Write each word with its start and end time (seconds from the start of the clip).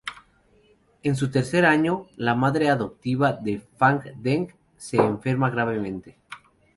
En 1.03 1.15
su 1.15 1.29
tercer 1.29 1.63
año, 1.63 2.07
la 2.15 2.33
madre 2.33 2.69
adoptiva 2.69 3.33
de 3.33 3.59
Fang 3.77 4.01
Deng 4.15 4.47
se 4.75 4.97
enferma 4.97 5.51
gravemente. 5.51 6.17